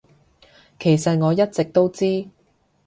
[0.79, 2.27] 其實我一直都知